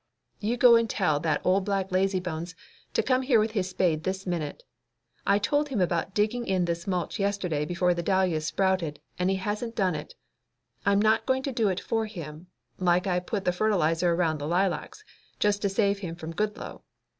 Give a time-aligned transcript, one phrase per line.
[0.39, 2.55] "You go tell that old black lazybones
[2.95, 4.63] to come here with his spade this minute.
[5.27, 9.35] I told him about digging in this mulch yesterday before the dahlias sprouted, and he
[9.35, 10.15] hasn't done it.
[10.87, 12.47] I'm not going to do it for him,
[12.79, 15.03] like I put the fertilizer around the lilacs,
[15.39, 16.81] just to save him from Goodloe.